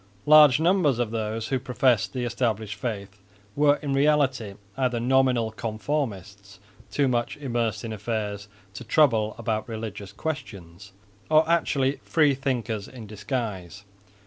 [0.25, 3.19] Large numbers of those who professed the established faith
[3.55, 10.11] were in reality either nominal conformists too much immersed in affairs to trouble about religious
[10.11, 10.91] questions,
[11.29, 13.83] or actually free thinkers in disguise.